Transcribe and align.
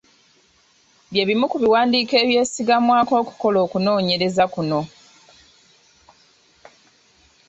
Bye 1.11 1.23
bimu 1.27 1.45
ku 1.51 1.57
biwandiiko 1.61 2.13
ebyesigamwako 2.23 3.13
okukola 3.21 3.57
okunoonyereza 3.65 4.43
kuno. 4.53 4.81